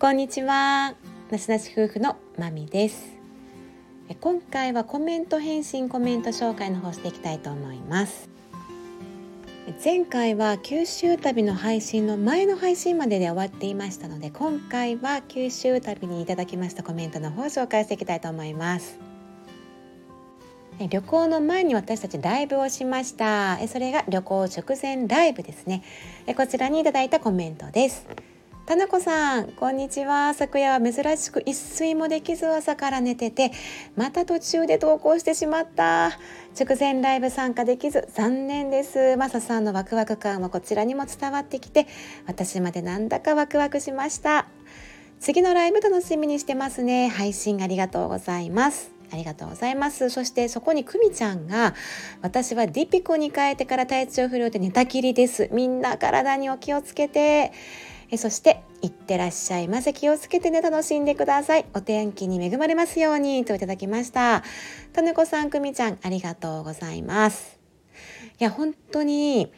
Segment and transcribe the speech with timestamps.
[0.00, 0.94] こんにちは。
[1.28, 3.18] なしなし夫婦のまみです。
[4.20, 8.30] 今回はコメント返信コメント紹介の方していきたいと思います。
[9.84, 19.00] 前回は九州旅の配信の前の配信までで終わっていましたので今回は九州旅にいただきましたコメントの方を紹介していきたいと思います。
[20.78, 23.58] 旅行の前に私たちライブをしました。
[23.66, 25.82] それが旅行直前ライブですね。
[26.36, 28.06] こちらにいただいたコメントです。
[28.68, 30.34] たなこさん、こんにちは。
[30.34, 33.50] 昨夜は珍しく一睡もできず朝から寝てて、
[33.96, 36.08] また途中で投稿してしまった。
[36.54, 39.16] 直前ライブ参加できず残念です。
[39.16, 41.86] マサさんのワクワク感はこちらにも伝わってきて、
[42.26, 44.46] 私までなんだかワクワクしました。
[45.18, 47.08] 次のライブ楽しみにしてますね。
[47.08, 48.90] 配信ありがとうございます。
[49.10, 50.10] ありがとうございます。
[50.10, 51.74] そしてそこにくみちゃんが、
[52.20, 55.48] 私はディピコに変えてから体調不良で寝たきりです。
[55.54, 57.50] みんな体にお気をつけて。
[58.10, 61.66] えそしていってらっしゃいませ気をつけてね楽しんでください。
[61.74, 64.42] お天気に恵まれますようにといただきました。
[64.92, 67.58] たねこさんくみちゃんありがとうございます。
[68.40, 69.52] いや本当に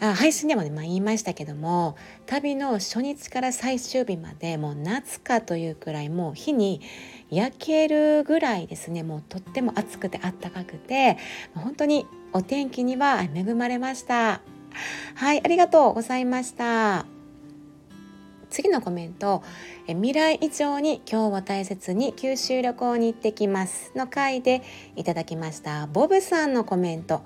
[0.00, 6.80] あ配信でもね、まあ、言いましたけども旅の初日から最終日までもう夏かというくらいもう火に
[7.30, 11.16] 焼けるぐらいですねもうとっても暑くてあったかくて
[11.54, 14.40] 本当にお天気には恵まれました。
[15.14, 17.13] はいありがとうございました。
[18.54, 19.42] 次のコメント
[19.88, 24.62] 「未来以上に今日は大切に九州旅行に行ってきます」の回で
[24.94, 25.88] いただきました。
[25.88, 27.22] ボブさんのコメント。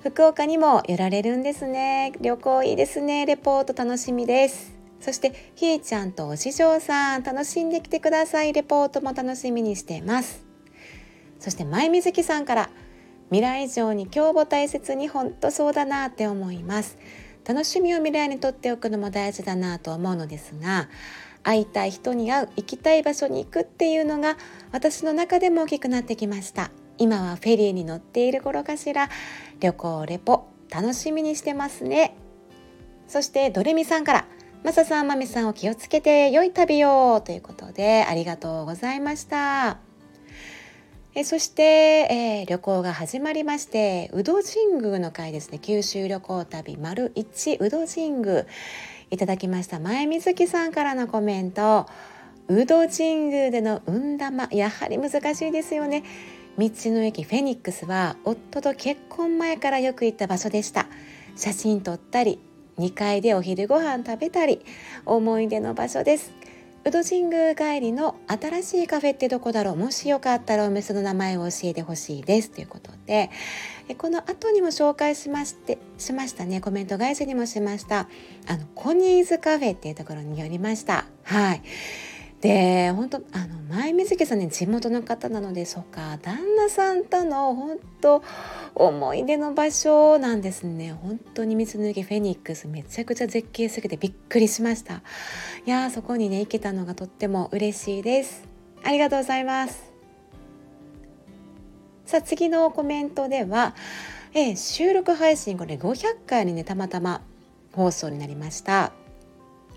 [0.00, 2.12] 福岡にも寄られるんですね。
[2.18, 3.26] 旅行いいですね。
[3.26, 4.72] レポート楽しみです。
[5.00, 8.54] そしてひーちゃんとお師匠さん楽しんできてください。
[8.54, 10.46] レポートも楽しみにしています。
[11.40, 12.70] そして前水木さんから
[13.28, 16.96] 未来以上に今日も大切に本当そうだなって思います。
[17.46, 20.88] 楽しみを未来にとっておくのも大事だなと思うのですが
[21.42, 24.36] 会いたい人に会う行きたい場所に行くっていうのが
[24.72, 26.70] 私の中でも大きくなってきました。
[26.96, 29.10] 今はフェリーに乗っている頃かしら
[29.60, 32.16] 旅行レポ楽しみにしてますね。
[33.06, 34.26] そしてドレミさんから
[34.64, 39.93] マサさんマミさんを気をつけて良い旅をということでありがとうございました。
[41.16, 45.60] えそして、えー、旅行が始まりまして宇戸神宮の会ですね。
[45.60, 48.46] 九州旅行旅丸一宇戸神宮。
[49.12, 49.78] いただきました。
[49.78, 51.86] 前水木さんからのコメント。
[52.48, 54.48] 宇戸神宮での運玉。
[54.50, 56.02] やはり難しいですよね。
[56.58, 60.88] 道の駅フェニックスは夫と結婚前からよく行った場所でした。
[61.36, 62.40] 写真撮ったり
[62.78, 64.64] 2階でお昼ご飯食べたり
[65.06, 66.32] 思い出の場所です。
[66.86, 69.76] 宇戸神宮帰りの新しいカフェってどこだろう。
[69.76, 72.50] もしよかったらお店の名前を教えてほしいです。
[72.50, 73.30] ということで
[73.96, 76.60] この後にも紹介しましてしましたね。
[76.60, 78.08] コメント返しにもしました。
[78.46, 81.06] あのコニーズカフェっていうところに寄りました。
[81.22, 81.62] はい。
[82.44, 88.22] で本当あの前水木さんね地元の方なのでそうか旦那さんとの本当
[88.74, 90.92] 思い出の場所なんですね。
[90.92, 95.00] 本当に水の池フェニックスめちゃくちゃ絶景すぎてびっくりしました。
[95.64, 98.46] いやそこにね行けたのがとっても嬉しいです。
[98.82, 99.82] ありがとうございます。
[102.04, 103.74] さあ次のコメントでは、
[104.34, 107.22] えー、収録配信これ500回にねたまたま
[107.72, 108.92] 放送になりました。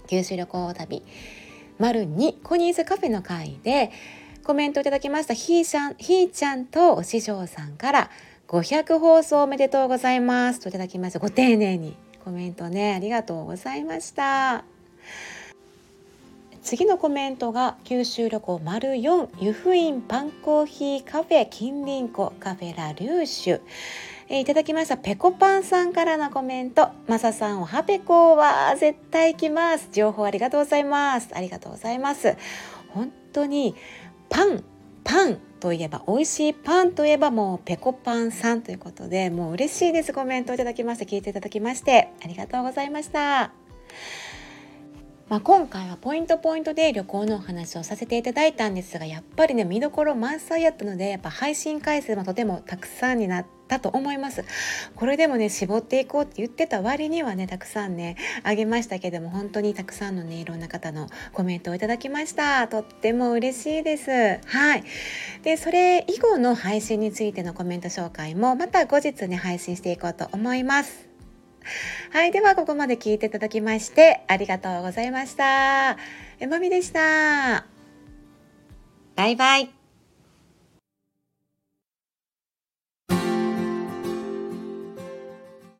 [0.09, 1.03] 九州旅行旅。
[1.79, 3.91] 丸2コニーズカフェの会で
[4.43, 5.33] コメントいただきました。
[5.33, 8.09] ひーちゃんひーちゃんとお師匠さんから
[8.47, 11.19] 500放送おめでとうございますといただきました。
[11.19, 14.63] ご丁寧にコメントねありがとうございました。
[16.67, 23.61] 次のコメントが九州旅行丸4湯布院パンコーヒーカフェ近隣湖カフェラリューシュ。
[24.27, 24.97] えいただきました。
[24.97, 26.89] ペコパンさんからのコメント。
[27.07, 29.87] マサさんおはペコは絶対来ます。
[29.93, 31.29] 情報ありがとうございます。
[31.31, 32.35] ありがとうございます。
[32.89, 33.73] 本当に
[34.27, 34.61] パン
[35.05, 40.11] パンといえば美味しいパンといえばもうペコパンさんということでもう嬉しいです。
[40.11, 43.53] コメントいただきまして聞いていただきましてありがとうございました。
[45.29, 54.45] まあ、今回はポイントポイントで旅行のお話をさせていただいたんですがやっぱりね見どころ満載やったのでやっぱ配信回数もとてもたくさんになったと思います。
[54.95, 62.65] これでもね絞っていこうって言ってた割にはねたくさんねあげましたけども本当にたくさんのねいろんな方のコメントをいただきました。
[62.69, 64.39] とっても嬉しいです。
[64.45, 64.83] はい。
[65.43, 71.06] でそれ以後の配信についてのコメント紹介もまた後日ね配信していこうと思います。
[72.11, 72.31] はい。
[72.31, 75.97] では、ここまで聞いていただきまして、ありがとうございました。
[76.39, 77.65] えまみでした。
[79.15, 79.76] バイバイ。